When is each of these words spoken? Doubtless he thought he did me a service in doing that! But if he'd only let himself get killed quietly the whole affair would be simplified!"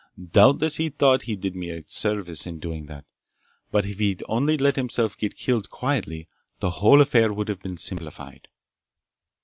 Doubtless 0.31 0.77
he 0.77 0.89
thought 0.89 1.21
he 1.21 1.35
did 1.35 1.55
me 1.55 1.69
a 1.69 1.83
service 1.83 2.47
in 2.47 2.57
doing 2.57 2.87
that! 2.87 3.05
But 3.69 3.85
if 3.85 3.99
he'd 3.99 4.23
only 4.27 4.57
let 4.57 4.75
himself 4.75 5.15
get 5.15 5.35
killed 5.35 5.69
quietly 5.69 6.27
the 6.59 6.71
whole 6.71 7.01
affair 7.01 7.31
would 7.31 7.55
be 7.61 7.75
simplified!" 7.75 8.47